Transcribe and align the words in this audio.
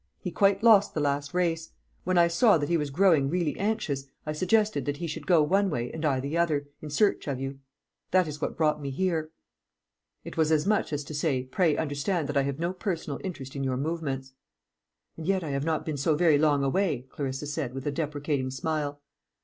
"He 0.19 0.31
quite 0.31 0.63
lost 0.63 0.95
the 0.95 0.99
last 0.99 1.31
race. 1.31 1.73
When 2.05 2.17
I 2.17 2.27
saw 2.27 2.57
that 2.57 2.69
he 2.69 2.75
was 2.75 2.89
growing 2.89 3.29
really 3.29 3.55
anxious, 3.59 4.07
I 4.25 4.33
suggested 4.33 4.85
that 4.85 4.97
he 4.97 5.05
should 5.05 5.27
go 5.27 5.43
one 5.43 5.69
way, 5.69 5.91
and 5.91 6.03
I 6.03 6.19
the 6.19 6.35
other, 6.39 6.69
in 6.81 6.89
search 6.89 7.27
of 7.27 7.39
you. 7.39 7.59
That 8.09 8.27
is 8.27 8.41
what 8.41 8.57
brought 8.57 8.81
me 8.81 8.89
here." 8.89 9.29
It 10.23 10.37
was 10.37 10.51
as 10.51 10.65
much 10.65 10.91
as 10.91 11.03
to 11.03 11.13
say, 11.13 11.43
Pray 11.43 11.77
understand 11.77 12.27
that 12.29 12.35
I 12.37 12.41
have 12.41 12.57
no 12.57 12.73
personal 12.73 13.19
interest 13.23 13.55
in 13.55 13.63
your 13.63 13.77
movements. 13.77 14.33
"And 15.17 15.27
yet 15.27 15.43
I 15.43 15.51
have 15.51 15.65
not 15.65 15.85
been 15.85 15.97
so 15.97 16.15
very 16.15 16.39
long 16.39 16.63
away," 16.63 17.05
Clarissa 17.11 17.45
said, 17.45 17.75
with 17.75 17.85
a 17.85 17.91
deprecating 17.91 18.49
smile. 18.49 19.03